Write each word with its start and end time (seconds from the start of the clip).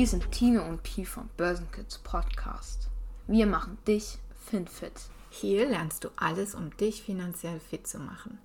Hier 0.00 0.06
sind 0.06 0.32
Tino 0.32 0.64
und 0.64 0.82
Pi 0.82 1.04
vom 1.04 1.28
Börsenkids 1.36 1.98
Podcast. 1.98 2.88
Wir 3.26 3.44
machen 3.44 3.76
dich 3.86 4.16
FinFit. 4.46 4.94
Hier 5.28 5.68
lernst 5.68 6.04
du 6.04 6.08
alles, 6.16 6.54
um 6.54 6.74
dich 6.78 7.02
finanziell 7.02 7.60
fit 7.60 7.86
zu 7.86 7.98
machen. 7.98 8.38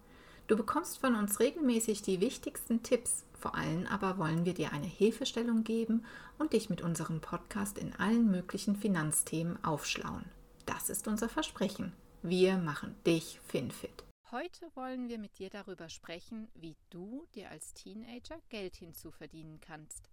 Du 0.47 0.57
bekommst 0.57 0.97
von 0.97 1.15
uns 1.15 1.39
regelmäßig 1.39 2.01
die 2.01 2.19
wichtigsten 2.19 2.83
Tipps. 2.83 3.23
Vor 3.39 3.55
allem 3.55 3.87
aber 3.87 4.17
wollen 4.17 4.43
wir 4.43 4.53
dir 4.53 4.73
eine 4.73 4.85
Hilfestellung 4.85 5.63
geben 5.63 6.03
und 6.39 6.51
dich 6.51 6.69
mit 6.69 6.81
unserem 6.81 7.21
Podcast 7.21 7.77
in 7.77 7.95
allen 7.95 8.29
möglichen 8.29 8.75
Finanzthemen 8.75 9.63
aufschlauen. 9.63 10.25
Das 10.65 10.89
ist 10.89 11.07
unser 11.07 11.29
Versprechen. 11.29 11.93
Wir 12.21 12.57
machen 12.57 12.97
dich 13.07 13.39
FinFit. 13.47 14.03
Heute 14.29 14.69
wollen 14.75 15.07
wir 15.07 15.19
mit 15.19 15.39
dir 15.39 15.49
darüber 15.49 15.87
sprechen, 15.87 16.49
wie 16.53 16.75
du 16.89 17.25
dir 17.33 17.49
als 17.49 17.73
Teenager 17.73 18.41
Geld 18.49 18.75
hinzuverdienen 18.75 19.61
kannst. 19.61 20.09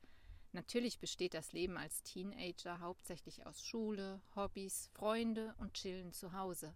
Natürlich 0.52 0.98
besteht 0.98 1.33
das 1.33 1.52
Leben 1.52 1.79
als 1.79 2.02
Teenager 2.02 2.80
hauptsächlich 2.80 3.47
aus 3.47 3.65
Schule, 3.65 4.20
Hobbys, 4.37 4.91
Freunde 4.92 5.55
und 5.59 5.73
Chillen 5.75 6.12
zu 6.12 6.34
Hause. 6.34 6.75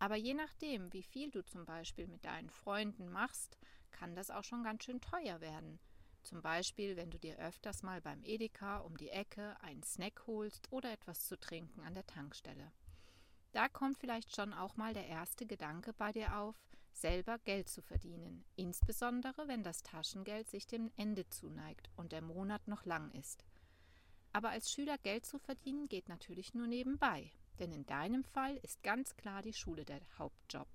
Aber 0.00 0.16
je 0.16 0.34
nachdem, 0.34 0.92
wie 0.92 1.04
viel 1.04 1.30
du 1.30 1.44
zum 1.44 1.64
Beispiel 1.64 2.08
mit 2.08 2.24
deinen 2.24 2.50
Freunden 2.50 3.08
machst, 3.08 3.56
kann 3.92 4.16
das 4.16 4.30
auch 4.30 4.42
schon 4.42 4.64
ganz 4.64 4.84
schön 4.84 5.00
teuer 5.00 5.40
werden. 5.40 5.78
Zum 6.24 6.42
Beispiel, 6.42 6.96
wenn 6.96 7.10
du 7.10 7.18
dir 7.18 7.38
öfters 7.38 7.82
mal 7.82 8.00
beim 8.00 8.24
Edeka 8.24 8.78
um 8.78 8.96
die 8.96 9.10
Ecke 9.10 9.56
einen 9.60 9.82
Snack 9.82 10.26
holst 10.26 10.72
oder 10.72 10.90
etwas 10.90 11.26
zu 11.26 11.38
trinken 11.38 11.82
an 11.82 11.94
der 11.94 12.06
Tankstelle. 12.06 12.72
Da 13.52 13.68
kommt 13.68 13.98
vielleicht 13.98 14.34
schon 14.34 14.52
auch 14.52 14.76
mal 14.76 14.94
der 14.94 15.06
erste 15.06 15.46
Gedanke 15.46 15.92
bei 15.92 16.10
dir 16.10 16.36
auf, 16.38 16.56
selber 16.94 17.38
Geld 17.38 17.68
zu 17.68 17.82
verdienen, 17.82 18.44
insbesondere 18.56 19.48
wenn 19.48 19.62
das 19.62 19.82
Taschengeld 19.82 20.48
sich 20.48 20.66
dem 20.66 20.90
Ende 20.96 21.28
zuneigt 21.28 21.90
und 21.96 22.12
der 22.12 22.22
Monat 22.22 22.66
noch 22.68 22.84
lang 22.84 23.10
ist. 23.12 23.44
Aber 24.32 24.50
als 24.50 24.70
Schüler 24.70 24.98
Geld 24.98 25.26
zu 25.26 25.38
verdienen 25.38 25.88
geht 25.88 26.08
natürlich 26.08 26.54
nur 26.54 26.66
nebenbei, 26.66 27.30
denn 27.58 27.72
in 27.72 27.86
deinem 27.86 28.24
Fall 28.24 28.56
ist 28.58 28.82
ganz 28.82 29.16
klar 29.16 29.42
die 29.42 29.52
Schule 29.52 29.84
der 29.84 30.00
Hauptjob. 30.18 30.68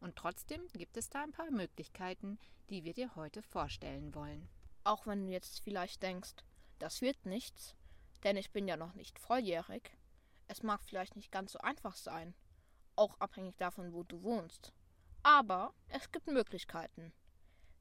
Und 0.00 0.16
trotzdem 0.16 0.60
gibt 0.74 0.96
es 0.96 1.08
da 1.08 1.22
ein 1.22 1.32
paar 1.32 1.50
Möglichkeiten, 1.50 2.38
die 2.70 2.84
wir 2.84 2.94
dir 2.94 3.16
heute 3.16 3.42
vorstellen 3.42 4.14
wollen. 4.14 4.48
Auch 4.84 5.06
wenn 5.06 5.26
du 5.26 5.32
jetzt 5.32 5.60
vielleicht 5.60 6.02
denkst, 6.02 6.34
das 6.78 7.00
wird 7.00 7.26
nichts, 7.26 7.74
denn 8.24 8.36
ich 8.36 8.52
bin 8.52 8.68
ja 8.68 8.76
noch 8.76 8.94
nicht 8.94 9.18
volljährig. 9.18 9.90
Es 10.46 10.62
mag 10.62 10.82
vielleicht 10.84 11.16
nicht 11.16 11.32
ganz 11.32 11.52
so 11.52 11.58
einfach 11.58 11.96
sein, 11.96 12.34
auch 12.94 13.18
abhängig 13.20 13.56
davon, 13.56 13.92
wo 13.92 14.02
du 14.02 14.22
wohnst. 14.22 14.72
Aber 15.22 15.74
es 15.88 16.10
gibt 16.10 16.26
Möglichkeiten. 16.26 17.12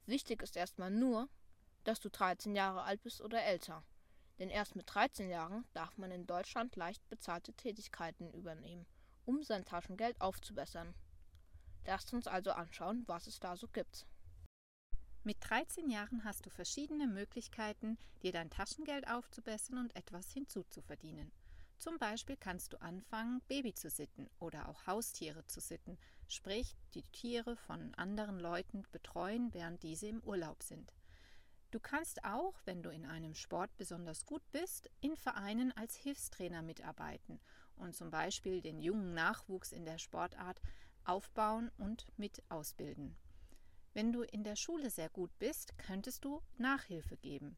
Wichtig 0.06 0.42
ist 0.42 0.56
erstmal 0.56 0.92
nur, 0.92 1.30
dass 1.84 2.00
du 2.00 2.10
13 2.10 2.56
Jahre 2.56 2.84
alt 2.84 3.02
bist 3.04 3.22
oder 3.22 3.44
älter. 3.44 3.84
Denn 4.40 4.50
erst 4.50 4.76
mit 4.76 4.94
13 4.94 5.30
Jahren 5.30 5.66
darf 5.74 5.98
man 5.98 6.12
in 6.12 6.28
Deutschland 6.28 6.76
leicht 6.76 7.08
bezahlte 7.10 7.54
Tätigkeiten 7.54 8.32
übernehmen, 8.34 8.86
um 9.26 9.44
sein 9.44 9.66
Taschengeld 9.66 10.20
aufzubessern. 10.22 10.94
Lasst 11.86 12.14
uns 12.14 12.28
also 12.28 12.52
anschauen, 12.52 13.04
was 13.08 13.28
es 13.28 13.40
da 13.40 13.56
so 13.56 13.68
gibt. 13.68 14.06
Mit 15.24 15.38
13 15.42 15.90
Jahren 15.90 16.24
hast 16.24 16.46
du 16.46 16.50
verschiedene 16.50 17.08
Möglichkeiten, 17.08 17.98
dir 18.22 18.32
dein 18.32 18.50
Taschengeld 18.50 19.08
aufzubessern 19.08 19.78
und 19.78 19.96
etwas 19.96 20.32
hinzuzuverdienen. 20.32 21.32
Zum 21.78 22.00
Beispiel 22.00 22.38
kannst 22.38 22.74
du 22.74 22.82
anfangen, 22.82 23.42
Baby 23.48 23.74
zu 23.74 23.90
sitten 23.90 24.30
oder 24.40 24.68
auch 24.68 24.88
Haustiere 24.88 25.46
zu 25.46 25.60
sitten, 25.60 25.98
sprich 26.28 26.76
die 26.96 27.04
Tiere 27.04 27.56
von 27.56 27.94
anderen 27.96 28.40
Leuten 28.40 28.84
betreuen, 28.92 29.54
während 29.54 29.84
diese 29.84 30.08
im 30.08 30.24
Urlaub 30.24 30.64
sind. 30.64 30.94
Du 31.70 31.80
kannst 31.80 32.24
auch, 32.24 32.56
wenn 32.66 32.82
du 32.82 32.90
in 32.90 33.06
einem 33.06 33.36
Sport 33.36 33.76
besonders 33.78 34.26
gut 34.26 34.42
bist, 34.52 34.90
in 35.02 35.16
Vereinen 35.16 35.72
als 35.74 35.96
Hilfstrainer 35.96 36.62
mitarbeiten 36.62 37.40
und 37.76 37.96
zum 37.96 38.10
Beispiel 38.10 38.62
den 38.62 38.80
jungen 38.80 39.14
Nachwuchs 39.14 39.72
in 39.72 39.86
der 39.86 40.00
Sportart 40.00 40.62
aufbauen 41.04 41.70
und 41.78 42.06
mit 42.18 42.42
ausbilden. 42.50 43.16
Wenn 43.94 44.12
du 44.12 44.24
in 44.24 44.44
der 44.44 44.56
Schule 44.56 44.90
sehr 44.90 45.10
gut 45.10 45.32
bist, 45.40 45.78
könntest 45.78 46.24
du 46.24 46.42
Nachhilfe 46.58 47.18
geben. 47.18 47.58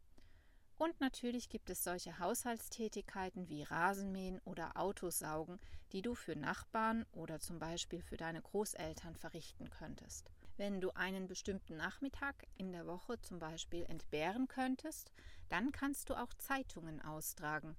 Und 0.80 1.02
natürlich 1.02 1.50
gibt 1.50 1.70
es 1.70 1.84
solche 1.84 2.20
Haushaltstätigkeiten 2.20 3.50
wie 3.50 3.64
Rasenmähen 3.64 4.40
oder 4.46 4.78
Autosaugen, 4.78 5.60
die 5.92 6.02
du 6.02 6.16
für 6.16 6.38
Nachbarn 6.38 7.06
oder 7.12 7.42
zum 7.42 7.60
Beispiel 7.60 8.02
für 8.02 8.16
deine 8.16 8.42
Großeltern 8.42 9.18
verrichten 9.18 9.70
könntest. 9.70 10.32
Wenn 10.56 10.80
du 10.80 10.92
einen 10.92 11.28
bestimmten 11.28 11.76
Nachmittag 11.76 12.48
in 12.56 12.72
der 12.72 12.88
Woche 12.88 13.20
zum 13.20 13.40
Beispiel 13.40 13.84
entbehren 13.90 14.48
könntest, 14.48 15.12
dann 15.50 15.74
kannst 15.74 16.10
du 16.10 16.14
auch 16.14 16.34
Zeitungen 16.36 17.02
austragen. 17.02 17.76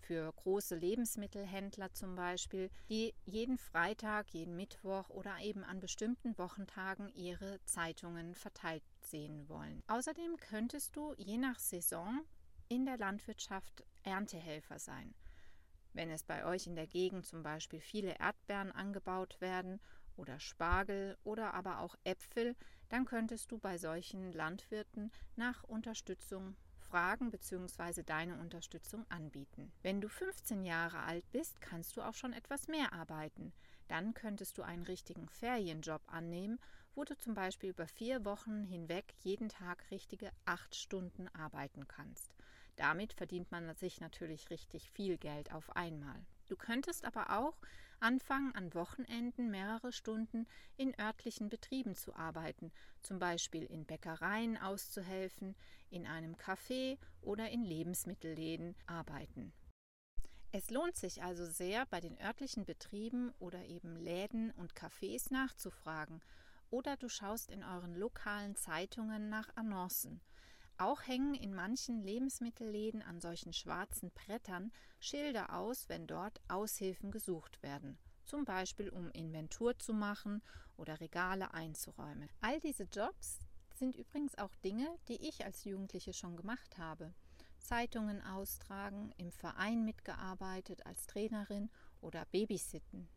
Für 0.00 0.32
große 0.32 0.74
Lebensmittelhändler 0.74 1.92
zum 1.92 2.16
Beispiel, 2.16 2.68
die 2.88 3.14
jeden 3.24 3.58
Freitag, 3.58 4.28
jeden 4.30 4.56
Mittwoch 4.56 5.08
oder 5.08 5.38
eben 5.38 5.62
an 5.62 5.78
bestimmten 5.78 6.36
Wochentagen 6.36 7.14
ihre 7.14 7.64
Zeitungen 7.64 8.34
verteilt 8.34 8.82
sehen 9.06 9.48
wollen. 9.48 9.82
Außerdem 9.86 10.36
könntest 10.36 10.96
du 10.96 11.14
je 11.16 11.38
nach 11.38 11.58
Saison 11.58 12.20
in 12.68 12.86
der 12.86 12.96
Landwirtschaft 12.96 13.84
Erntehelfer 14.02 14.78
sein. 14.78 15.14
Wenn 15.92 16.10
es 16.10 16.24
bei 16.24 16.44
euch 16.44 16.66
in 16.66 16.74
der 16.74 16.88
Gegend 16.88 17.24
zum 17.24 17.42
Beispiel 17.42 17.80
viele 17.80 18.18
Erdbeeren 18.18 18.72
angebaut 18.72 19.40
werden 19.40 19.80
oder 20.16 20.40
Spargel 20.40 21.16
oder 21.22 21.54
aber 21.54 21.78
auch 21.78 21.94
Äpfel, 22.04 22.56
dann 22.88 23.04
könntest 23.04 23.50
du 23.52 23.58
bei 23.58 23.78
solchen 23.78 24.32
Landwirten 24.32 25.12
nach 25.36 25.62
Unterstützung 25.64 26.56
fragen 26.78 27.30
bzw. 27.30 28.02
deine 28.02 28.38
Unterstützung 28.38 29.04
anbieten. 29.08 29.72
Wenn 29.82 30.00
du 30.00 30.08
15 30.08 30.64
Jahre 30.64 31.00
alt 31.00 31.30
bist, 31.32 31.60
kannst 31.60 31.96
du 31.96 32.02
auch 32.02 32.14
schon 32.14 32.32
etwas 32.32 32.68
mehr 32.68 32.92
arbeiten. 32.92 33.52
Dann 33.88 34.14
könntest 34.14 34.58
du 34.58 34.62
einen 34.62 34.84
richtigen 34.84 35.28
Ferienjob 35.28 36.02
annehmen 36.06 36.58
wo 36.94 37.04
du 37.04 37.16
zum 37.16 37.34
Beispiel 37.34 37.70
über 37.70 37.86
vier 37.86 38.24
Wochen 38.24 38.64
hinweg 38.64 39.14
jeden 39.20 39.48
Tag 39.48 39.90
richtige 39.90 40.30
acht 40.44 40.74
Stunden 40.74 41.28
arbeiten 41.28 41.88
kannst. 41.88 42.34
Damit 42.76 43.12
verdient 43.12 43.50
man 43.52 43.74
sich 43.76 44.00
natürlich 44.00 44.50
richtig 44.50 44.90
viel 44.90 45.16
Geld 45.16 45.52
auf 45.52 45.74
einmal. 45.76 46.24
Du 46.48 46.56
könntest 46.56 47.04
aber 47.04 47.38
auch 47.38 47.56
anfangen, 48.00 48.54
an 48.54 48.74
Wochenenden 48.74 49.50
mehrere 49.50 49.92
Stunden 49.92 50.46
in 50.76 50.98
örtlichen 50.98 51.48
Betrieben 51.48 51.94
zu 51.94 52.14
arbeiten, 52.14 52.72
zum 53.00 53.18
Beispiel 53.18 53.64
in 53.64 53.86
Bäckereien 53.86 54.58
auszuhelfen, 54.58 55.54
in 55.90 56.06
einem 56.06 56.34
Café 56.34 56.98
oder 57.22 57.48
in 57.50 57.62
Lebensmittelläden 57.62 58.74
arbeiten. 58.86 59.52
Es 60.52 60.70
lohnt 60.70 60.96
sich 60.96 61.22
also 61.22 61.46
sehr, 61.46 61.86
bei 61.86 62.00
den 62.00 62.20
örtlichen 62.20 62.64
Betrieben 62.64 63.32
oder 63.38 63.64
eben 63.64 63.96
Läden 63.96 64.52
und 64.52 64.74
Cafés 64.74 65.32
nachzufragen 65.32 66.20
oder 66.74 66.96
du 66.96 67.08
schaust 67.08 67.52
in 67.52 67.62
euren 67.62 67.94
lokalen 67.94 68.56
Zeitungen 68.56 69.28
nach 69.28 69.48
Annoncen. 69.54 70.20
Auch 70.76 71.02
hängen 71.06 71.34
in 71.34 71.54
manchen 71.54 72.02
Lebensmittelläden 72.02 73.00
an 73.00 73.20
solchen 73.20 73.52
schwarzen 73.52 74.10
Brettern 74.10 74.72
Schilder 74.98 75.56
aus, 75.56 75.88
wenn 75.88 76.08
dort 76.08 76.40
Aushilfen 76.48 77.12
gesucht 77.12 77.62
werden, 77.62 77.96
zum 78.24 78.44
Beispiel 78.44 78.88
um 78.88 79.08
Inventur 79.12 79.78
zu 79.78 79.94
machen 79.94 80.42
oder 80.76 80.98
Regale 80.98 81.54
einzuräumen. 81.54 82.28
All 82.40 82.58
diese 82.58 82.88
Jobs 82.92 83.38
sind 83.76 83.94
übrigens 83.94 84.36
auch 84.36 84.56
Dinge, 84.56 84.98
die 85.06 85.28
ich 85.28 85.44
als 85.44 85.62
Jugendliche 85.62 86.12
schon 86.12 86.36
gemacht 86.36 86.76
habe. 86.76 87.14
Zeitungen 87.60 88.20
austragen, 88.20 89.12
im 89.16 89.30
Verein 89.30 89.84
mitgearbeitet 89.84 90.84
als 90.86 91.06
Trainerin 91.06 91.70
oder 92.00 92.24
Babysitten. 92.32 93.08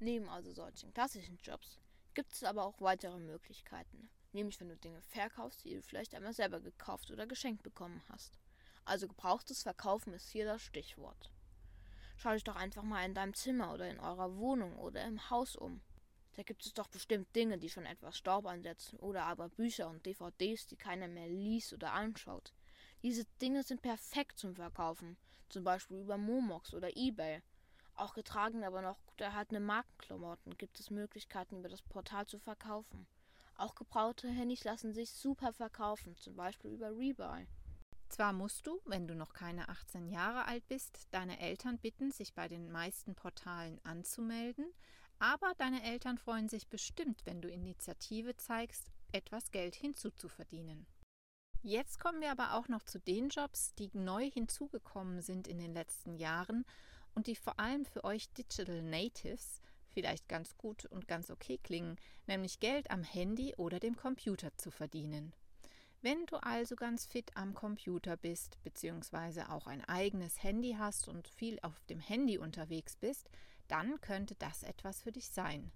Neben 0.00 0.28
also 0.28 0.52
solchen 0.52 0.92
klassischen 0.92 1.38
Jobs 1.44 1.78
gibt 2.14 2.32
es 2.32 2.44
aber 2.44 2.64
auch 2.64 2.80
weitere 2.80 3.18
Möglichkeiten. 3.18 4.10
Nämlich 4.32 4.58
wenn 4.60 4.68
du 4.68 4.76
Dinge 4.76 5.02
verkaufst, 5.02 5.64
die 5.64 5.74
du 5.74 5.82
vielleicht 5.82 6.14
einmal 6.14 6.32
selber 6.32 6.60
gekauft 6.60 7.10
oder 7.10 7.26
geschenkt 7.26 7.62
bekommen 7.62 8.02
hast. 8.08 8.38
Also 8.84 9.06
gebrauchtes 9.06 9.62
Verkaufen 9.62 10.12
ist 10.12 10.30
hier 10.30 10.44
das 10.44 10.62
Stichwort. 10.62 11.30
Schau 12.16 12.32
dich 12.32 12.44
doch 12.44 12.56
einfach 12.56 12.82
mal 12.82 13.04
in 13.04 13.14
deinem 13.14 13.34
Zimmer 13.34 13.72
oder 13.72 13.88
in 13.88 14.00
eurer 14.00 14.36
Wohnung 14.36 14.76
oder 14.78 15.04
im 15.04 15.30
Haus 15.30 15.56
um. 15.56 15.80
Da 16.34 16.42
gibt 16.42 16.64
es 16.64 16.72
doch 16.72 16.88
bestimmt 16.88 17.34
Dinge, 17.36 17.58
die 17.58 17.68
schon 17.68 17.84
etwas 17.84 18.16
Staub 18.16 18.46
ansetzen 18.46 18.98
oder 18.98 19.24
aber 19.24 19.50
Bücher 19.50 19.88
und 19.88 20.06
DVDs, 20.06 20.66
die 20.66 20.76
keiner 20.76 21.08
mehr 21.08 21.28
liest 21.28 21.72
oder 21.72 21.92
anschaut. 21.92 22.52
Diese 23.02 23.24
Dinge 23.40 23.62
sind 23.62 23.82
perfekt 23.82 24.38
zum 24.38 24.54
Verkaufen, 24.54 25.16
zum 25.48 25.64
Beispiel 25.64 25.98
über 25.98 26.16
Momox 26.16 26.72
oder 26.72 26.96
eBay. 26.96 27.42
Auch 27.94 28.14
getragen, 28.14 28.64
aber 28.64 28.82
noch 28.82 29.04
gut 29.06 29.20
erhaltene 29.20 29.60
Markenklamotten 29.60 30.56
gibt 30.56 30.80
es 30.80 30.90
Möglichkeiten 30.90 31.58
über 31.58 31.68
das 31.68 31.82
Portal 31.82 32.26
zu 32.26 32.38
verkaufen. 32.38 33.06
Auch 33.56 33.74
gebrauchte 33.74 34.28
Handys 34.28 34.64
lassen 34.64 34.94
sich 34.94 35.10
super 35.12 35.52
verkaufen, 35.52 36.16
zum 36.16 36.36
Beispiel 36.36 36.72
über 36.72 36.90
Rebuy. 36.90 37.46
Zwar 38.08 38.32
musst 38.32 38.66
du, 38.66 38.80
wenn 38.84 39.06
du 39.06 39.14
noch 39.14 39.32
keine 39.32 39.68
18 39.68 40.08
Jahre 40.08 40.46
alt 40.46 40.66
bist, 40.68 41.08
deine 41.12 41.40
Eltern 41.40 41.78
bitten, 41.78 42.10
sich 42.10 42.34
bei 42.34 42.48
den 42.48 42.70
meisten 42.70 43.14
Portalen 43.14 43.80
anzumelden, 43.84 44.66
aber 45.18 45.54
deine 45.56 45.82
Eltern 45.84 46.18
freuen 46.18 46.48
sich 46.48 46.68
bestimmt, 46.68 47.24
wenn 47.24 47.40
du 47.40 47.48
Initiative 47.48 48.36
zeigst, 48.36 48.90
etwas 49.12 49.50
Geld 49.50 49.74
hinzuzuverdienen. 49.74 50.86
Jetzt 51.62 52.00
kommen 52.00 52.20
wir 52.20 52.32
aber 52.32 52.54
auch 52.54 52.66
noch 52.66 52.82
zu 52.82 52.98
den 52.98 53.28
Jobs, 53.28 53.72
die 53.76 53.88
neu 53.94 54.28
hinzugekommen 54.28 55.22
sind 55.22 55.46
in 55.46 55.58
den 55.58 55.72
letzten 55.72 56.16
Jahren 56.16 56.64
und 57.14 57.26
die 57.26 57.36
vor 57.36 57.58
allem 57.58 57.84
für 57.84 58.04
euch 58.04 58.32
Digital 58.32 58.82
Natives 58.82 59.60
vielleicht 59.92 60.28
ganz 60.28 60.56
gut 60.56 60.86
und 60.86 61.06
ganz 61.06 61.30
okay 61.30 61.58
klingen, 61.62 61.96
nämlich 62.26 62.60
Geld 62.60 62.90
am 62.90 63.02
Handy 63.02 63.54
oder 63.56 63.78
dem 63.78 63.96
Computer 63.96 64.56
zu 64.56 64.70
verdienen. 64.70 65.32
Wenn 66.00 66.26
du 66.26 66.36
also 66.36 66.74
ganz 66.74 67.06
fit 67.06 67.30
am 67.36 67.54
Computer 67.54 68.16
bist, 68.16 68.58
beziehungsweise 68.64 69.50
auch 69.50 69.68
ein 69.68 69.84
eigenes 69.84 70.42
Handy 70.42 70.74
hast 70.76 71.06
und 71.06 71.28
viel 71.28 71.60
auf 71.62 71.84
dem 71.84 72.00
Handy 72.00 72.38
unterwegs 72.38 72.96
bist, 72.96 73.30
dann 73.68 74.00
könnte 74.00 74.34
das 74.34 74.64
etwas 74.64 75.02
für 75.02 75.12
dich 75.12 75.28
sein. 75.28 75.70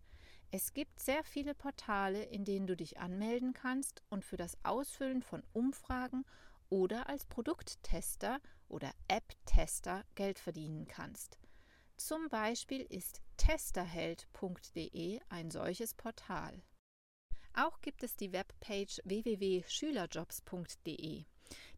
Es 0.51 0.75
gibt 0.75 1.01
sehr 1.01 1.23
viele 1.23 1.55
Portale, 1.55 2.25
in 2.25 2.45
denen 2.45 2.67
du 2.67 2.77
dich 2.77 2.99
anmelden 2.99 3.53
kannst 3.53 4.03
und 4.09 4.25
für 4.25 4.37
das 4.37 4.57
Ausfüllen 4.65 5.23
von 5.23 5.43
Umfragen 5.53 6.25
oder 6.69 7.09
als 7.09 7.27
Produkttester 7.27 8.41
oder 8.69 8.93
App-Tester 9.09 10.05
Geld 10.15 10.39
verdienen 10.39 10.87
kannst. 10.87 11.39
Zum 11.97 12.29
Beispiel 12.29 12.83
ist 12.83 13.23
testerheld.de 13.37 15.21
ein 15.29 15.51
solches 15.51 15.95
Portal. 15.95 16.63
Auch 17.55 17.81
gibt 17.81 18.03
es 18.03 18.17
die 18.17 18.33
Webpage 18.33 19.01
www.schülerjobs.de. 19.05 21.25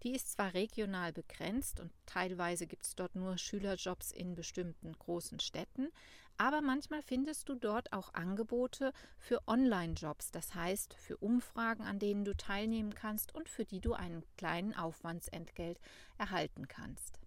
Die 0.03 0.13
ist 0.13 0.33
zwar 0.33 0.55
regional 0.55 1.13
begrenzt 1.13 1.79
und 1.79 1.93
teilweise 2.07 2.67
gibt 2.67 2.85
es 2.85 2.97
dort 2.97 3.15
nur 3.15 3.39
Schülerjobs 3.39 4.11
in 4.11 4.35
bestimmten 4.35 4.95
großen 4.95 5.39
Städten, 5.41 5.93
aber 6.39 6.63
manchmal 6.63 7.03
findest 7.03 7.49
du 7.49 7.57
dort 7.57 7.93
auch 7.93 8.15
Angebote 8.15 8.93
für 9.19 9.47
Online-Jobs, 9.49 10.31
das 10.31 10.55
heißt 10.55 10.95
für 10.95 11.17
Umfragen, 11.19 11.83
an 11.83 11.99
denen 11.99 12.25
du 12.25 12.37
teilnehmen 12.37 12.95
kannst 12.95 13.35
und 13.35 13.49
für 13.49 13.65
die 13.65 13.81
du 13.81 13.93
einen 13.93 14.25
kleinen 14.37 14.75
Aufwandsentgelt 14.75 15.81
erhalten 16.17 16.69
kannst. 16.69 17.19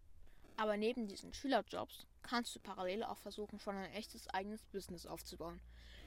Aber 0.56 0.78
neben 0.78 1.08
diesen 1.08 1.34
Schülerjobs 1.34 2.08
kannst 2.22 2.56
du 2.56 2.60
parallel 2.60 3.04
auch 3.04 3.18
versuchen, 3.18 3.60
schon 3.60 3.76
ein 3.76 3.92
echtes 3.92 4.30
eigenes 4.30 4.64
Business 4.64 5.06
aufzubauen. 5.06 5.60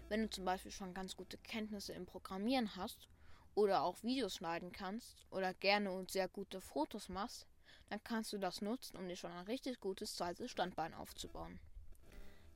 Wenn 0.09 0.23
du 0.23 0.31
zum 0.31 0.45
Beispiel 0.45 0.71
schon 0.71 0.95
ganz 0.95 1.17
gute 1.17 1.37
Kenntnisse 1.39 1.93
im 1.93 2.07
Programmieren 2.07 2.75
hast 2.77 3.09
oder 3.55 3.83
auch 3.83 4.03
Videos 4.03 4.37
schneiden 4.37 4.73
kannst 4.73 5.27
oder 5.31 5.53
gerne 5.55 5.91
und 5.93 6.11
sehr 6.11 6.29
gute 6.29 6.61
Fotos 6.61 7.09
machst, 7.09 7.47
dann 7.91 8.03
kannst 8.03 8.33
du 8.33 8.39
das 8.39 8.63
nutzen, 8.63 8.97
um 8.97 9.09
dir 9.09 9.17
schon 9.17 9.33
ein 9.33 9.45
richtig 9.47 9.81
gutes 9.81 10.17
zweites 10.17 10.51
Standbein 10.51 10.95
aufzubauen. 10.95 11.61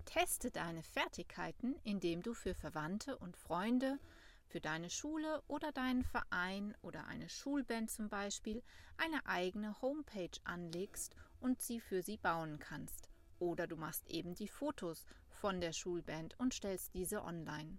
Teste 0.08 0.50
deine 0.50 0.82
Fertigkeiten, 0.82 1.76
indem 1.84 2.22
du 2.22 2.32
für 2.32 2.54
Verwandte 2.54 3.18
und 3.18 3.36
Freunde, 3.36 3.98
für 4.46 4.58
deine 4.58 4.88
Schule 4.88 5.42
oder 5.48 5.70
deinen 5.70 6.02
Verein 6.02 6.74
oder 6.80 7.06
eine 7.08 7.28
Schulband 7.28 7.90
zum 7.90 8.08
Beispiel 8.08 8.62
eine 8.96 9.26
eigene 9.26 9.78
Homepage 9.82 10.30
anlegst 10.44 11.14
und 11.40 11.60
sie 11.60 11.78
für 11.78 12.02
sie 12.02 12.16
bauen 12.16 12.58
kannst. 12.58 13.10
Oder 13.38 13.66
du 13.66 13.76
machst 13.76 14.08
eben 14.08 14.34
die 14.34 14.48
Fotos 14.48 15.04
von 15.28 15.60
der 15.60 15.74
Schulband 15.74 16.40
und 16.40 16.54
stellst 16.54 16.94
diese 16.94 17.22
online. 17.22 17.78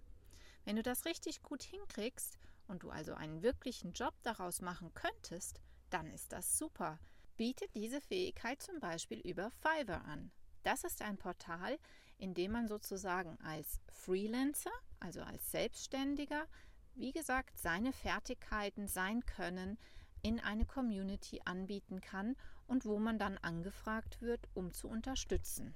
Wenn 0.64 0.76
du 0.76 0.84
das 0.84 1.06
richtig 1.06 1.42
gut 1.42 1.64
hinkriegst 1.64 2.38
und 2.68 2.84
du 2.84 2.90
also 2.90 3.12
einen 3.12 3.42
wirklichen 3.42 3.92
Job 3.92 4.14
daraus 4.22 4.60
machen 4.60 4.94
könntest, 4.94 5.60
dann 5.90 6.06
ist 6.12 6.30
das 6.30 6.56
super. 6.56 7.00
Biete 7.36 7.66
diese 7.74 8.00
Fähigkeit 8.00 8.62
zum 8.62 8.78
Beispiel 8.78 9.18
über 9.18 9.50
Fiverr 9.50 10.04
an. 10.04 10.30
Das 10.62 10.84
ist 10.84 11.02
ein 11.02 11.16
Portal, 11.16 11.78
indem 12.20 12.52
man 12.52 12.68
sozusagen 12.68 13.38
als 13.42 13.80
Freelancer, 13.88 14.70
also 15.00 15.22
als 15.22 15.50
Selbstständiger, 15.50 16.46
wie 16.94 17.12
gesagt, 17.12 17.58
seine 17.58 17.92
Fertigkeiten, 17.92 18.86
sein 18.86 19.24
Können 19.26 19.78
in 20.22 20.38
eine 20.38 20.66
Community 20.66 21.40
anbieten 21.44 22.00
kann 22.00 22.36
und 22.66 22.84
wo 22.84 22.98
man 22.98 23.18
dann 23.18 23.38
angefragt 23.38 24.20
wird, 24.20 24.48
um 24.54 24.72
zu 24.72 24.88
unterstützen. 24.88 25.74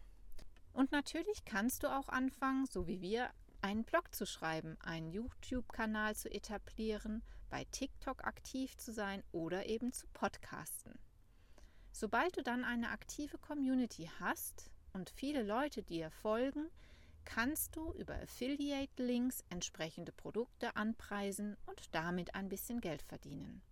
Und 0.72 0.92
natürlich 0.92 1.44
kannst 1.44 1.82
du 1.82 1.88
auch 1.88 2.08
anfangen, 2.08 2.66
so 2.66 2.86
wie 2.86 3.00
wir, 3.00 3.30
einen 3.62 3.84
Blog 3.84 4.14
zu 4.14 4.26
schreiben, 4.26 4.76
einen 4.80 5.08
YouTube-Kanal 5.08 6.14
zu 6.14 6.30
etablieren, 6.30 7.22
bei 7.48 7.64
TikTok 7.70 8.24
aktiv 8.24 8.76
zu 8.76 8.92
sein 8.92 9.22
oder 9.32 9.66
eben 9.66 9.92
zu 9.92 10.06
podcasten. 10.08 10.98
Sobald 11.92 12.36
du 12.36 12.42
dann 12.42 12.64
eine 12.64 12.90
aktive 12.90 13.38
Community 13.38 14.10
hast, 14.20 14.70
und 14.94 15.10
viele 15.10 15.42
Leute 15.42 15.82
dir 15.82 16.10
folgen, 16.10 16.70
kannst 17.24 17.76
du 17.76 17.92
über 17.92 18.14
Affiliate-Links 18.14 19.44
entsprechende 19.50 20.12
Produkte 20.12 20.76
anpreisen 20.76 21.56
und 21.66 21.94
damit 21.94 22.34
ein 22.34 22.48
bisschen 22.48 22.80
Geld 22.80 23.02
verdienen. 23.02 23.62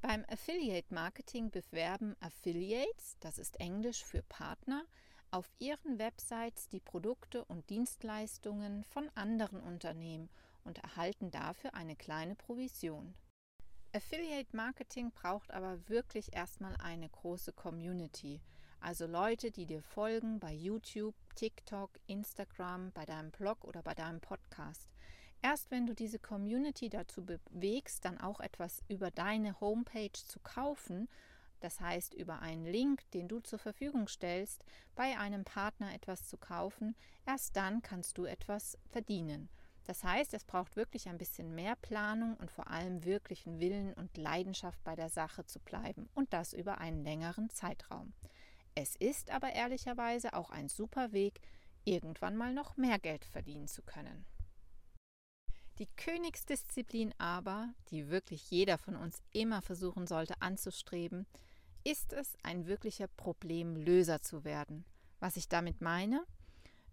Beim 0.00 0.24
Affiliate-Marketing 0.28 1.50
bewerben 1.50 2.16
Affiliates, 2.20 3.16
das 3.20 3.38
ist 3.38 3.58
Englisch 3.60 4.04
für 4.04 4.22
Partner, 4.22 4.84
auf 5.30 5.50
ihren 5.58 5.98
Websites 5.98 6.68
die 6.68 6.80
Produkte 6.80 7.44
und 7.44 7.68
Dienstleistungen 7.68 8.84
von 8.84 9.10
anderen 9.14 9.60
Unternehmen 9.60 10.30
und 10.64 10.78
erhalten 10.78 11.30
dafür 11.30 11.74
eine 11.74 11.96
kleine 11.96 12.34
Provision. 12.34 13.14
Affiliate 13.92 14.54
Marketing 14.54 15.10
braucht 15.10 15.50
aber 15.50 15.88
wirklich 15.88 16.34
erstmal 16.34 16.76
eine 16.76 17.08
große 17.08 17.52
Community, 17.52 18.40
also 18.80 19.06
Leute, 19.06 19.50
die 19.50 19.66
dir 19.66 19.82
folgen 19.82 20.40
bei 20.40 20.52
YouTube, 20.52 21.14
TikTok, 21.34 21.90
Instagram, 22.06 22.92
bei 22.92 23.04
deinem 23.04 23.30
Blog 23.30 23.64
oder 23.64 23.82
bei 23.82 23.94
deinem 23.94 24.20
Podcast. 24.20 24.88
Erst 25.42 25.70
wenn 25.70 25.86
du 25.86 25.94
diese 25.94 26.18
Community 26.18 26.88
dazu 26.88 27.24
bewegst, 27.24 28.04
dann 28.04 28.18
auch 28.18 28.40
etwas 28.40 28.82
über 28.88 29.10
deine 29.10 29.60
Homepage 29.60 30.12
zu 30.12 30.40
kaufen, 30.40 31.08
das 31.60 31.80
heißt 31.80 32.14
über 32.14 32.40
einen 32.40 32.66
Link, 32.66 33.08
den 33.12 33.28
du 33.28 33.40
zur 33.40 33.58
Verfügung 33.58 34.08
stellst, 34.08 34.64
bei 34.94 35.18
einem 35.18 35.44
Partner 35.44 35.94
etwas 35.94 36.26
zu 36.26 36.36
kaufen, 36.36 36.96
erst 37.26 37.56
dann 37.56 37.82
kannst 37.82 38.18
du 38.18 38.24
etwas 38.24 38.78
verdienen. 38.90 39.48
Das 39.84 40.04
heißt, 40.04 40.34
es 40.34 40.44
braucht 40.44 40.76
wirklich 40.76 41.08
ein 41.08 41.16
bisschen 41.16 41.54
mehr 41.54 41.74
Planung 41.76 42.36
und 42.36 42.50
vor 42.50 42.68
allem 42.68 43.04
wirklichen 43.04 43.58
Willen 43.58 43.94
und 43.94 44.18
Leidenschaft 44.18 44.82
bei 44.84 44.94
der 44.94 45.08
Sache 45.08 45.46
zu 45.46 45.60
bleiben 45.60 46.10
und 46.14 46.32
das 46.32 46.52
über 46.52 46.78
einen 46.78 47.04
längeren 47.04 47.48
Zeitraum. 47.48 48.12
Es 48.80 48.94
ist 48.94 49.30
aber 49.30 49.54
ehrlicherweise 49.54 50.34
auch 50.34 50.50
ein 50.50 50.68
super 50.68 51.10
Weg, 51.10 51.40
irgendwann 51.84 52.36
mal 52.36 52.52
noch 52.52 52.76
mehr 52.76 53.00
Geld 53.00 53.24
verdienen 53.24 53.66
zu 53.66 53.82
können. 53.82 54.24
Die 55.80 55.88
Königsdisziplin 55.96 57.12
aber, 57.18 57.74
die 57.90 58.08
wirklich 58.08 58.52
jeder 58.52 58.78
von 58.78 58.94
uns 58.94 59.20
immer 59.32 59.62
versuchen 59.62 60.06
sollte 60.06 60.40
anzustreben, 60.40 61.26
ist 61.82 62.12
es, 62.12 62.36
ein 62.44 62.68
wirklicher 62.68 63.08
Problemlöser 63.08 64.22
zu 64.22 64.44
werden. 64.44 64.84
Was 65.18 65.36
ich 65.36 65.48
damit 65.48 65.80
meine? 65.80 66.24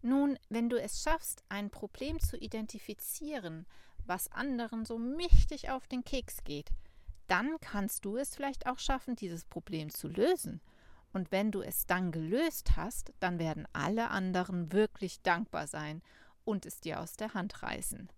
Nun, 0.01 0.39
wenn 0.49 0.69
du 0.69 0.81
es 0.81 1.03
schaffst, 1.03 1.43
ein 1.49 1.69
Problem 1.69 2.19
zu 2.19 2.35
identifizieren, 2.35 3.67
was 4.07 4.31
anderen 4.31 4.85
so 4.85 4.97
mächtig 4.97 5.69
auf 5.69 5.85
den 5.85 6.03
Keks 6.03 6.43
geht, 6.45 6.71
dann 7.27 7.59
kannst 7.59 8.05
du 8.05 8.17
es 8.17 8.33
vielleicht 8.33 8.65
auch 8.65 8.79
schaffen, 8.79 9.15
dieses 9.15 9.45
Problem 9.45 9.91
zu 9.91 10.07
lösen– 10.07 10.61
und 11.15 11.31
wenn 11.31 11.49
du 11.49 11.61
es 11.61 11.85
dann 11.85 12.11
gelöst 12.11 12.75
hast, 12.75 13.13
dann 13.21 13.39
werden 13.39 13.65
alle 13.71 14.09
anderen 14.09 14.73
wirklich 14.73 15.21
dankbar 15.21 15.65
sein 15.65 16.03
und 16.43 16.65
es 16.65 16.81
dir 16.81 16.99
aus 16.99 17.13
der 17.13 17.33
Hand 17.33 17.63
reißen. 17.63 18.09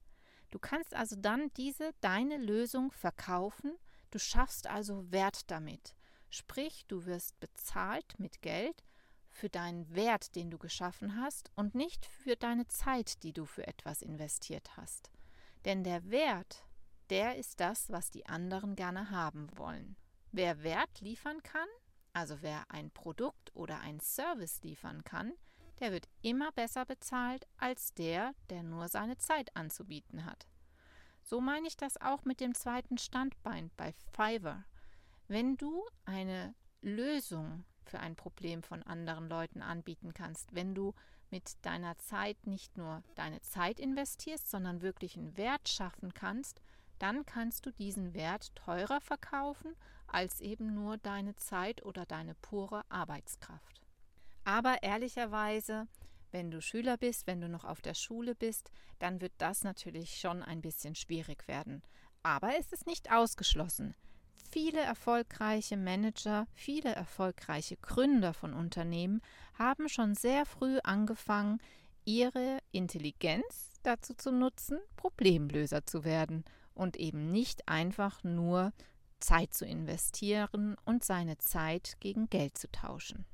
Du 0.49 0.57
kannst 0.57 0.95
also 0.95 1.15
dann 1.15 1.51
diese 1.57 1.91
deine 2.01 2.37
Lösung 2.37 2.91
verkaufen, 2.91 3.77
du 4.09 4.17
schaffst 4.17 4.65
also 4.65 5.11
Wert 5.11 5.51
damit. 5.51 5.95
Sprich, 6.31 6.85
du 6.87 7.05
wirst 7.05 7.39
bezahlt 7.39 8.17
mit 8.17 8.41
Geld 8.41 8.83
für 9.29 9.47
deinen 9.47 9.93
Wert, 9.93 10.35
den 10.35 10.49
du 10.49 10.57
geschaffen 10.57 11.21
hast 11.21 11.51
und 11.55 11.75
nicht 11.75 12.03
für 12.07 12.35
deine 12.35 12.67
Zeit, 12.67 13.21
die 13.21 13.31
du 13.31 13.45
für 13.45 13.67
etwas 13.67 14.01
investiert 14.01 14.75
hast. 14.75 15.11
Denn 15.65 15.83
der 15.83 16.09
Wert, 16.09 16.65
der 17.11 17.35
ist 17.35 17.59
das, 17.59 17.91
was 17.91 18.09
die 18.09 18.25
anderen 18.25 18.75
gerne 18.75 19.11
haben 19.11 19.55
wollen. 19.55 19.97
Wer 20.31 20.63
Wert 20.63 20.99
liefern 20.99 21.43
kann, 21.43 21.67
also 22.17 22.41
wer 22.41 22.63
ein 22.69 22.89
Produkt 22.89 23.55
oder 23.55 23.79
ein 23.81 23.99
Service 23.99 24.63
liefern 24.63 25.03
kann, 25.03 25.33
der 25.79 25.91
wird 25.91 26.09
immer 26.23 26.51
besser 26.51 26.83
bezahlt 26.83 27.45
als 27.57 27.93
der, 27.93 28.33
der 28.49 28.63
nur 28.63 28.87
seine 28.87 29.19
Zeit 29.19 29.55
anzubieten 29.55 30.25
hat. 30.25 30.47
So 31.21 31.39
meine 31.39 31.67
ich 31.67 31.77
das 31.77 32.01
auch 32.01 32.25
mit 32.25 32.39
dem 32.39 32.55
zweiten 32.55 32.97
Standbein 32.97 33.69
bei 33.77 33.93
Fiverr. 34.15 34.65
Wenn 35.27 35.57
du 35.57 35.83
eine 36.05 36.55
Lösung 36.81 37.65
für 37.85 37.99
ein 37.99 38.15
Problem 38.15 38.63
von 38.63 38.81
anderen 38.81 39.29
Leuten 39.29 39.61
anbieten 39.61 40.15
kannst, 40.15 40.55
wenn 40.55 40.73
du 40.73 40.95
mit 41.29 41.63
deiner 41.63 41.99
Zeit 41.99 42.47
nicht 42.47 42.77
nur 42.77 43.03
deine 43.13 43.41
Zeit 43.41 43.79
investierst, 43.79 44.49
sondern 44.49 44.81
wirklich 44.81 45.17
einen 45.17 45.37
Wert 45.37 45.69
schaffen 45.69 46.15
kannst, 46.15 46.61
dann 46.99 47.25
kannst 47.25 47.65
du 47.65 47.71
diesen 47.71 48.13
Wert 48.13 48.55
teurer 48.55 49.01
verkaufen 49.01 49.75
als 50.07 50.39
eben 50.39 50.73
nur 50.73 50.97
deine 50.97 51.35
Zeit 51.35 51.83
oder 51.85 52.05
deine 52.05 52.35
pure 52.35 52.83
Arbeitskraft. 52.89 53.81
Aber 54.45 54.81
ehrlicherweise, 54.81 55.87
wenn 56.31 56.51
du 56.51 56.61
Schüler 56.61 56.97
bist, 56.97 57.27
wenn 57.27 57.41
du 57.41 57.49
noch 57.49 57.65
auf 57.65 57.81
der 57.81 57.93
Schule 57.93 58.35
bist, 58.35 58.71
dann 58.99 59.21
wird 59.21 59.33
das 59.37 59.63
natürlich 59.63 60.19
schon 60.19 60.43
ein 60.43 60.61
bisschen 60.61 60.95
schwierig 60.95 61.47
werden. 61.47 61.83
Aber 62.23 62.57
es 62.57 62.71
ist 62.71 62.87
nicht 62.87 63.11
ausgeschlossen. 63.11 63.95
Viele 64.49 64.79
erfolgreiche 64.79 65.75
Manager, 65.75 66.47
viele 66.53 66.95
erfolgreiche 66.95 67.75
Gründer 67.77 68.33
von 68.33 68.53
Unternehmen 68.53 69.21
haben 69.59 69.89
schon 69.89 70.15
sehr 70.15 70.45
früh 70.45 70.79
angefangen, 70.83 71.59
ihre 72.05 72.59
Intelligenz 72.71 73.71
dazu 73.83 74.13
zu 74.13 74.31
nutzen, 74.31 74.79
Problemlöser 74.95 75.85
zu 75.85 76.05
werden 76.05 76.45
und 76.77 76.97
eben 76.97 77.31
nicht 77.31 77.67
einfach 77.67 78.23
nur 78.23 78.71
Zeit 79.19 79.53
zu 79.53 79.65
investieren 79.65 80.75
und 80.85 81.03
seine 81.03 81.37
Zeit 81.37 81.97
gegen 81.99 82.29
Geld 82.29 82.57
zu 82.57 82.71
tauschen. 82.71 83.25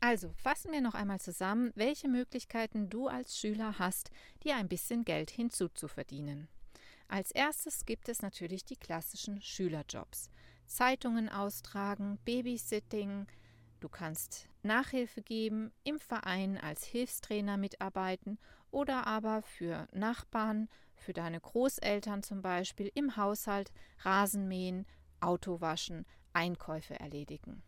Also 0.00 0.32
fassen 0.34 0.70
wir 0.70 0.80
noch 0.80 0.94
einmal 0.94 1.20
zusammen, 1.20 1.72
welche 1.74 2.08
Möglichkeiten 2.08 2.88
du 2.88 3.08
als 3.08 3.36
Schüler 3.36 3.78
hast, 3.78 4.10
dir 4.44 4.56
ein 4.56 4.68
bisschen 4.68 5.04
Geld 5.04 5.30
hinzuzuverdienen. 5.30 6.48
Als 7.08 7.32
erstes 7.32 7.84
gibt 7.84 8.08
es 8.08 8.22
natürlich 8.22 8.64
die 8.64 8.76
klassischen 8.76 9.40
Schülerjobs. 9.42 10.30
Zeitungen 10.66 11.28
austragen, 11.28 12.18
Babysitting, 12.24 13.26
du 13.80 13.88
kannst 13.88 14.48
Nachhilfe 14.62 15.22
geben, 15.22 15.72
im 15.84 15.98
Verein 15.98 16.58
als 16.58 16.84
Hilfstrainer 16.84 17.56
mitarbeiten 17.56 18.38
oder 18.70 19.06
aber 19.06 19.42
für 19.42 19.88
Nachbarn, 19.92 20.68
für 20.94 21.12
deine 21.12 21.40
Großeltern 21.40 22.22
zum 22.22 22.42
Beispiel 22.42 22.90
im 22.94 23.16
Haushalt 23.16 23.72
Rasenmähen, 24.00 24.86
Auto 25.20 25.60
waschen, 25.60 26.06
Einkäufe 26.32 26.98
erledigen. 26.98 27.62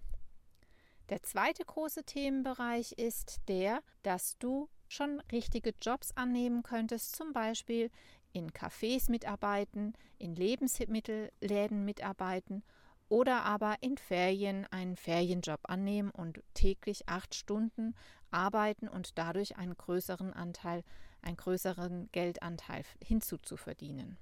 Der 1.09 1.23
zweite 1.23 1.64
große 1.64 2.05
Themenbereich 2.05 2.93
ist 2.93 3.40
der, 3.49 3.83
dass 4.02 4.38
du 4.38 4.69
schon 4.88 5.21
richtige 5.33 5.75
Jobs 5.81 6.12
annehmen 6.12 6.62
könntest, 6.62 7.17
zum 7.17 7.33
Beispiel 7.33 7.90
in 8.33 8.50
Cafés 8.50 9.11
mitarbeiten, 9.11 9.95
in 10.19 10.37
Lebensmittelläden 10.37 11.85
mitarbeiten 11.85 12.62
oder 13.11 13.45
aber 13.45 13.76
in 13.81 13.99
Ferien 13.99 14.67
einen 14.71 14.97
Ferienjob 14.97 15.61
annehmen 15.64 16.11
und 16.11 16.43
täglich 16.55 17.09
acht 17.09 17.35
Stunden 17.35 17.95
arbeiten 18.31 18.88
und 18.88 19.19
dadurch 19.19 19.59
einen 19.59 19.76
größeren 19.76 20.33
Anteil, 20.33 20.85
einen 21.21 21.37
größeren 21.37 22.09
Geldanteil 22.12 22.85
hinzuzuverdienen. 23.05 24.17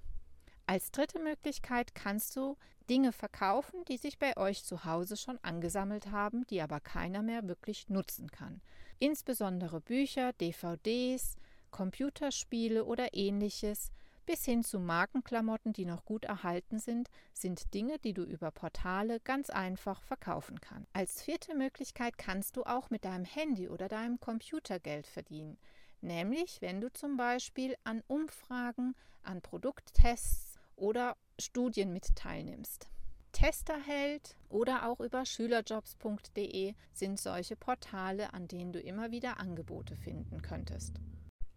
Als 0.67 0.91
dritte 0.91 1.19
Möglichkeit 1.19 1.95
kannst 1.95 2.35
du 2.35 2.57
Dinge 2.91 3.13
verkaufen, 3.13 3.85
die 3.89 3.99
sich 3.99 4.19
bei 4.19 4.37
euch 4.37 4.65
zu 4.65 4.85
Hause 4.85 5.17
schon 5.17 5.39
angesammelt 5.43 6.11
haben, 6.11 6.47
die 6.49 6.61
aber 6.61 6.81
keiner 6.81 7.23
mehr 7.23 7.47
wirklich 7.47 7.89
nutzen 7.89 8.31
kann. 8.31 8.61
Insbesondere 8.99 9.81
Bücher, 9.81 10.33
DVDs, 10.35 11.37
Computerspiele 11.71 12.85
oder 12.85 13.15
ähnliches, 13.15 13.93
bis 14.29 14.45
hin 14.45 14.63
zu 14.63 14.79
Markenklamotten, 14.79 15.73
die 15.73 15.87
noch 15.87 16.05
gut 16.05 16.27
erhalten 16.27 16.79
sind, 16.79 17.09
sind 17.33 17.73
Dinge, 17.73 17.99
die 17.99 18.13
du 18.13 18.25
über 18.25 18.51
Portale 18.51 19.21
ganz 19.21 19.49
einfach 19.49 20.03
verkaufen 20.03 20.61
kannst. 20.61 20.87
Als 20.93 21.23
vierte 21.23 21.55
Möglichkeit 21.55 22.19
kannst 22.19 22.59
du 22.59 22.65
auch 22.65 22.91
mit 22.91 23.07
deinem 23.07 23.25
Handy 23.25 23.71
oder 23.71 23.89
deinem 23.89 24.21
Computer 24.21 24.81
Geld 24.81 25.07
verdienen, 25.07 25.57
nämlich 26.03 26.61
wenn 26.61 26.83
du 26.83 26.93
zum 26.93 27.17
Beispiel 27.17 27.75
an 27.85 28.03
Umfragen, 28.07 28.95
an 29.23 29.41
Produkttests 29.41 30.59
oder 30.77 31.17
Studien 31.39 31.95
mit 31.95 32.15
teilnimmst. 32.15 32.91
Testerheld 33.33 34.37
oder 34.51 34.91
auch 34.91 35.01
über 35.01 35.25
schülerjobs.de 35.25 36.75
sind 36.93 37.19
solche 37.19 37.57
Portale, 37.57 38.35
an 38.35 38.47
denen 38.47 38.75
du 38.75 38.79
immer 38.79 39.11
wieder 39.11 39.41
Angebote 39.41 39.97
finden 39.97 40.43
könntest. 40.43 41.01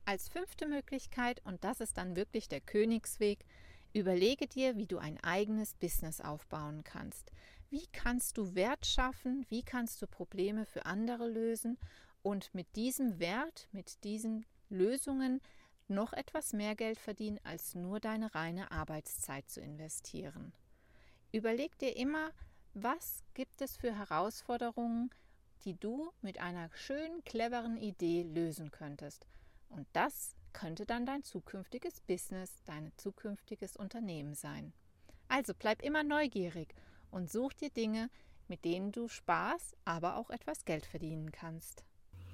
Als 0.06 0.30
fünfte 0.30 0.68
Möglichkeit, 0.68 1.42
und 1.46 1.64
das 1.64 1.80
ist 1.80 1.98
dann 1.98 2.16
wirklich 2.16 2.50
der 2.50 2.62
Königsweg, 2.62 3.46
überlege 3.94 4.48
dir, 4.48 4.76
wie 4.78 4.88
du 4.88 4.98
ein 4.98 5.22
eigenes 5.24 5.74
Business 5.76 6.22
aufbauen 6.22 6.84
kannst. 6.84 7.32
Wie 7.70 7.88
kannst 7.92 8.38
du 8.38 8.56
Wert 8.56 8.86
schaffen? 8.86 9.46
Wie 9.50 9.64
kannst 9.64 10.02
du 10.02 10.08
Probleme 10.08 10.66
für 10.66 10.86
andere 10.86 11.28
lösen? 11.28 11.78
Und 12.24 12.54
mit 12.54 12.76
diesem 12.76 13.20
Wert, 13.20 13.68
mit 13.72 14.04
diesen 14.04 14.46
Lösungen 14.70 15.42
noch 15.88 16.14
etwas 16.14 16.54
mehr 16.54 16.76
Geld 16.76 17.00
verdienen, 17.00 17.40
als 17.44 17.76
nur 17.76 18.00
deine 18.00 18.34
reine 18.34 18.72
Arbeitszeit 18.72 19.50
zu 19.50 19.62
investieren. 19.62 20.54
Überleg 21.32 21.78
dir 21.80 21.96
immer, 21.96 22.32
was 22.74 23.24
gibt 23.34 23.62
es 23.62 23.78
für 23.78 23.94
Herausforderungen, 23.98 25.10
die 25.64 25.76
du 25.76 26.12
mit 26.22 26.40
einer 26.40 26.70
schönen, 26.74 27.24
cleveren 27.24 27.78
Idee 27.78 28.24
lösen 28.24 28.72
könntest. 28.72 29.28
Und 29.72 29.88
das 29.94 30.36
könnte 30.54 30.86
dann 30.86 31.06
dein 31.06 31.24
zukünftiges 31.24 32.02
Business, 32.02 32.62
dein 32.66 32.92
zukünftiges 32.98 33.76
Unternehmen 33.76 34.34
sein. 34.34 34.74
Also 35.28 35.54
bleib 35.58 35.82
immer 35.82 36.04
neugierig 36.04 36.76
und 37.10 37.32
such 37.32 37.54
dir 37.54 37.70
Dinge, 37.70 38.10
mit 38.48 38.66
denen 38.66 38.92
du 38.92 39.08
Spaß, 39.08 39.76
aber 39.86 40.18
auch 40.18 40.30
etwas 40.30 40.66
Geld 40.66 40.86
verdienen 40.86 41.32
kannst. 41.32 41.86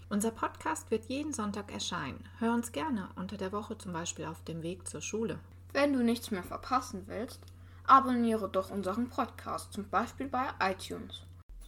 Unser 0.10 0.32
Podcast 0.32 0.90
wird 0.90 1.06
jeden 1.06 1.34
Sonntag 1.34 1.72
erscheinen. 1.72 2.28
Hör 2.40 2.54
uns 2.54 2.72
gerne 2.72 3.10
unter 3.18 3.38
der 3.38 3.52
Woche 3.52 3.78
zum 3.78 3.94
Beispiel 3.94 4.26
auf 4.26 4.44
dem 4.44 4.64
Weg 4.64 4.88
zur 4.88 5.02
Schule. 5.02 5.40
Wenn 5.74 5.94
du 5.94 6.04
nichts 6.04 6.32
mehr 6.32 6.44
verpassen 6.44 7.04
willst, 7.08 7.42
abonniere 7.86 8.50
doch 8.50 8.72
unseren 8.72 9.10
Podcast, 9.10 9.74
zum 9.74 9.90
Beispiel 9.90 10.28
bei 10.28 10.50
iTunes. 10.60 11.24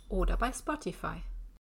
Oder 0.08 0.38
bei 0.38 0.52
Spotify. 0.52 1.22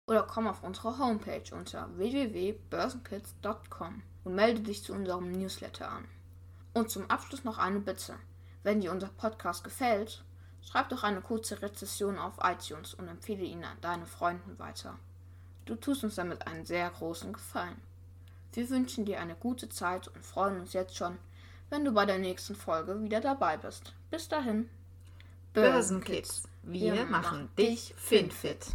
Oder 0.08 0.24
komm 0.24 0.48
auf 0.48 0.62
unsere 0.62 1.00
Homepage 1.00 1.44
unter 1.52 1.90
www.börsenkids.com 1.98 4.04
und 4.24 4.36
melde 4.36 4.62
dich 4.62 4.84
zu 4.84 4.94
unserem 4.94 5.32
Newsletter 5.32 5.92
an. 5.92 6.06
Und 6.74 6.92
zum 6.92 7.10
Abschluss 7.10 7.44
noch 7.44 7.58
eine 7.58 7.80
Bitte. 7.80 8.14
Wenn 8.62 8.82
dir 8.82 8.92
unser 8.92 9.08
Podcast 9.08 9.64
gefällt, 9.64 10.24
schreib 10.62 10.90
doch 10.90 11.02
eine 11.02 11.22
kurze 11.22 11.60
Rezession 11.62 12.20
auf 12.20 12.36
iTunes 12.44 12.94
und 12.94 13.08
empfehle 13.08 13.46
ihn 13.46 13.64
an 13.64 13.78
deine 13.82 14.06
Freunden 14.06 14.60
weiter. 14.60 15.00
Du 15.66 15.74
tust 15.76 16.04
uns 16.04 16.14
damit 16.16 16.46
einen 16.46 16.68
sehr 16.68 16.88
großen 16.92 17.34
Gefallen. 17.34 17.82
Wir 18.54 18.70
wünschen 18.70 19.06
dir 19.06 19.20
eine 19.20 19.36
gute 19.36 19.70
Zeit 19.70 20.08
und 20.08 20.24
freuen 20.24 20.60
uns 20.60 20.74
jetzt 20.74 20.96
schon, 20.96 21.18
wenn 21.72 21.84
du 21.84 21.92
bei 21.92 22.06
der 22.06 22.20
nächsten 22.20 22.56
Folge 22.56 23.02
wieder 23.02 23.22
dabei 23.22 23.58
bist. 23.58 23.96
Bis 24.12 24.28
dahin. 24.28 24.70
Börsenkids, 25.54 26.44
wir, 26.62 26.94
wir 26.94 27.06
machen 27.06 27.50
dich 27.58 27.96
finfit. 27.98 28.68